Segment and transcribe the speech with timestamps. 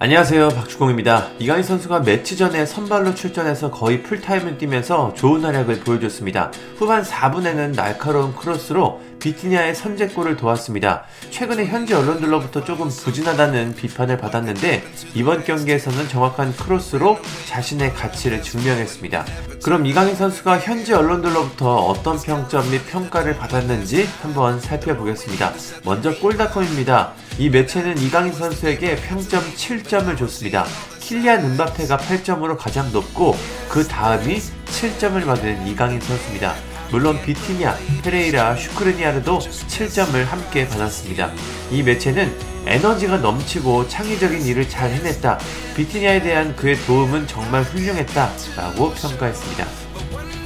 [0.00, 1.26] 안녕하세요 박주공입니다.
[1.40, 6.52] 이강인 선수가 매치 전에 선발로 출전해서 거의 풀타임을 뛰면서 좋은 활약을 보여줬습니다.
[6.76, 11.04] 후반 4분에는 날카로운 크로스로 비티니아의 선제골을 도왔습니다.
[11.30, 14.82] 최근에 현지 언론들로부터 조금 부진하다는 비판을 받았는데
[15.14, 19.24] 이번 경기에서는 정확한 크로스로 자신의 가치를 증명했습니다.
[19.62, 25.52] 그럼 이강인 선수가 현지 언론들로부터 어떤 평점 및 평가를 받았는지 한번 살펴보겠습니다.
[25.84, 27.12] 먼저 골닷컴입니다.
[27.38, 30.64] 이 매체는 이강인 선수에게 평점 7점을 줬습니다.
[31.00, 33.34] 킬리안 은바페가 8점으로 가장 높고
[33.70, 36.67] 그 다음이 7점을 받은 이강인 선수입니다.
[36.90, 41.32] 물론 비티니아, 페레이라, 슈크르니아르도 7점을 함께 받았습니다.
[41.70, 42.32] 이 매체는
[42.66, 45.38] 에너지가 넘치고 창의적인 일을 잘 해냈다.
[45.76, 48.30] 비티니아에 대한 그의 도움은 정말 훌륭했다.
[48.56, 49.66] 라고 평가했습니다.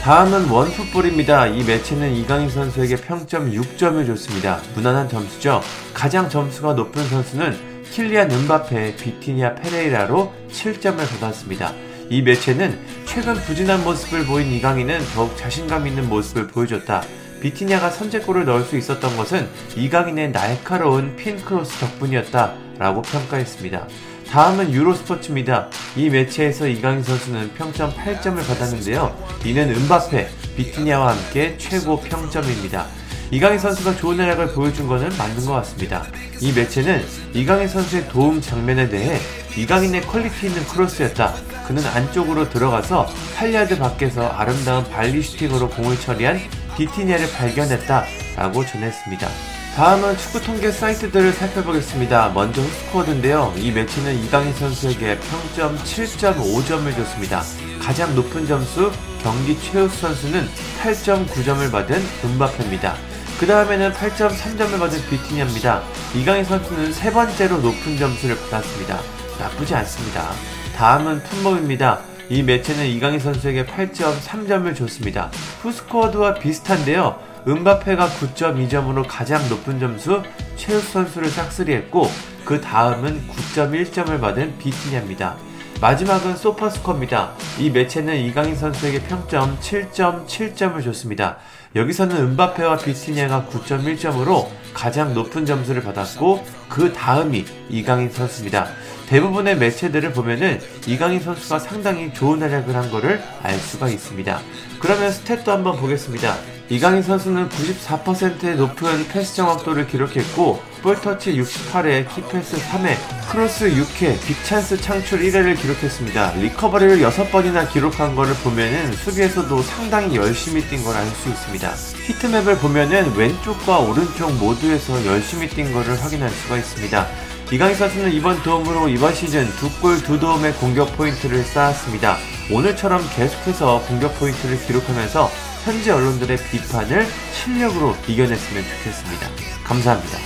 [0.00, 1.48] 다음은 원풋볼입니다.
[1.48, 4.60] 이 매체는 이강인 선수에게 평점 6점을 줬습니다.
[4.74, 5.60] 무난한 점수죠.
[5.92, 11.72] 가장 점수가 높은 선수는 킬리안 음바페, 비티냐 페레이라로 7점을 받았습니다.
[12.10, 17.02] 이 매체는 최근 부진한 모습을 보인 이강인은 더욱 자신감 있는 모습을 보여줬다.
[17.40, 22.54] 비티냐가 선제골을 넣을 수 있었던 것은 이강인의 날카로운 핀크로스 덕분이었다.
[22.78, 23.86] 라고 평가했습니다.
[24.30, 25.68] 다음은 유로스포츠입니다.
[25.96, 29.16] 이 매체에서 이강인 선수는 평점 8점을 받았는데요.
[29.44, 32.86] 이는 음바페, 비티냐와 함께 최고 평점입니다.
[33.30, 36.06] 이강인 선수가 좋은 활약을 보여준 것은 맞는 것 같습니다.
[36.40, 37.04] 이 매체는
[37.34, 39.20] 이강인 선수의 도움 장면에 대해
[39.56, 41.34] 이강인의 quality 있는 크로스였다.
[41.66, 46.40] 그는 안쪽으로 들어가서 8야드 밖에서 아름다운 발리 슈팅으로 공을 처리한
[46.76, 48.04] 비티냐를 발견했다.
[48.36, 49.28] 라고 전했습니다.
[49.76, 52.30] 다음은 축구 통계 사이트들을 살펴보겠습니다.
[52.30, 53.52] 먼저 후스코어드인데요.
[53.58, 57.42] 이 매체는 이강인 선수에게 평점 7.5점을 줬습니다.
[57.80, 58.90] 가장 높은 점수
[59.22, 60.48] 경기 최우수 선수는
[60.82, 63.07] 8.9점을 받은 은바페입니다.
[63.38, 65.82] 그 다음에는 8.3점을 받은 비티니아입니다.
[66.16, 68.98] 이강인 선수는 세 번째로 높은 점수를 받았습니다.
[69.38, 70.32] 나쁘지 않습니다.
[70.74, 72.00] 다음은 풋몸입니다.
[72.30, 75.30] 이 매체는 이강인 선수에게 8.3점을 줬습니다.
[75.62, 77.16] 후스코어드와 비슷한데요.
[77.46, 80.20] 은바페가 9.2점으로 가장 높은 점수
[80.56, 82.10] 최우수 선수를 싹쓸이했고
[82.44, 85.36] 그 다음은 9.1점을 받은 비티냐입니다.
[85.80, 87.34] 마지막은 소파스코어입니다.
[87.60, 91.36] 이 매체는 이강인 선수에게 평점 7.7점을 줬습니다.
[91.76, 98.66] 여기서는 음바페와 비티냐가 9.1점으로 가장 높은 점수를 받았고 그 다음이 이강인 선수입니다.
[99.06, 104.40] 대부분의 매체들을 보면은 이강인 선수가 상당히 좋은 활약을 한 것을 알 수가 있습니다.
[104.80, 106.57] 그러면 스탯도 한번 보겠습니다.
[106.70, 112.94] 이강인 선수는 94%의 높은 패스 정확도를 기록했고 볼터치 68회, key pass 3회,
[113.30, 116.34] 크로스 6회, big chance 창출 1회를 기록했습니다.
[116.34, 121.72] recovery를 6번이나 기록한 것을 보면은 수비에서도 상당히 열심히 뛴 걸 알 수 있습니다.
[122.06, 127.06] heat map을 보면은 왼쪽과 오른쪽 모두에서 열심히 뛴 것을 확인할 수가 있습니다.
[127.50, 132.18] 이강인 선수는 이번 도움으로 이번 시즌 두 골 두 도움의 공격 포인트를 쌓았습니다.
[132.52, 135.30] 오늘처럼 계속해서 공격 포인트를 기록하면서
[135.68, 139.28] 현지 언론들의 비판을 실력으로 이겨냈으면 좋겠습니다.
[139.64, 140.16] 감사합니다.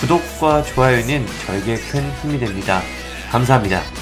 [0.00, 2.82] 구독과 좋아요는 저에게 큰 힘이 됩니다.
[3.30, 4.01] 감사합니다.